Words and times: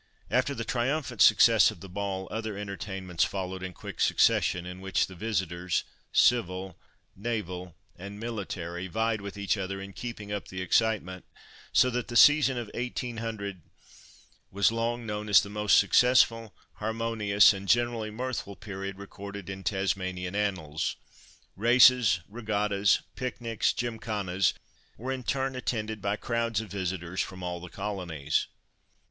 After 0.31 0.55
the 0.55 0.65
triumphant 0.65 1.21
success 1.21 1.69
of 1.69 1.79
the 1.79 1.87
ball, 1.87 2.27
other 2.31 2.57
entertainments 2.57 3.23
followed 3.23 3.61
in 3.61 3.71
quick 3.71 3.99
succession, 3.99 4.65
in 4.65 4.81
which 4.81 5.05
the 5.05 5.13
visitors, 5.13 5.83
civil, 6.11 6.79
naval 7.15 7.75
and 7.95 8.19
military, 8.19 8.87
vied 8.87 9.21
with 9.21 9.37
each 9.37 9.57
other 9.57 9.79
in 9.79 9.93
keeping 9.93 10.31
up 10.31 10.47
the 10.47 10.59
excitement, 10.59 11.25
so 11.71 11.91
that 11.91 12.07
the 12.07 12.15
season 12.15 12.57
of 12.57 12.71
18— 12.73 13.61
was 14.49 14.71
long 14.71 15.05
known 15.05 15.29
as 15.29 15.39
the 15.43 15.51
most 15.51 15.77
successful, 15.77 16.55
harmonious, 16.77 17.53
and 17.53 17.67
generally 17.69 18.09
mirthful 18.09 18.55
period 18.55 18.97
recorded 18.97 19.51
in 19.51 19.63
Tasmanian 19.63 20.35
annals. 20.35 20.95
Races, 21.55 22.21
regattas, 22.27 23.03
picnics, 23.15 23.71
gymkhanas, 23.71 24.55
were 24.97 25.11
in 25.11 25.21
turn 25.21 25.55
attended 25.55 26.01
by 26.01 26.15
crowds 26.15 26.59
of 26.59 26.71
visitors 26.71 27.21
from 27.21 27.43
all 27.43 27.59
the 27.59 27.69
colonies. 27.69 28.47